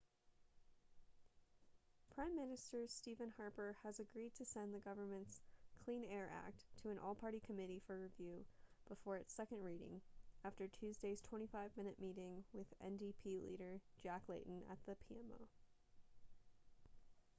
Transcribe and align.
prime 2.15 2.35
minister 2.35 2.85
stephen 2.87 3.31
harper 3.37 3.75
has 3.85 3.99
agreed 3.99 4.33
to 4.33 4.43
send 4.43 4.73
the 4.73 4.79
government's 4.79 5.41
clean 5.85 6.03
air 6.11 6.27
act' 6.47 6.63
to 6.81 6.89
an 6.89 6.97
all-party 6.97 7.39
committee 7.45 7.79
for 7.85 7.99
review 7.99 8.43
before 8.89 9.17
its 9.17 9.31
second 9.31 9.61
reading 9.63 10.01
after 10.43 10.67
tuesday's 10.67 11.21
25 11.21 11.69
minute 11.77 11.97
meeting 12.01 12.43
with 12.51 12.65
ndp 12.83 13.45
leader 13.45 13.79
jack 14.01 14.23
layton 14.27 14.63
at 14.71 14.79
the 14.87 14.93
pmo 14.93 15.37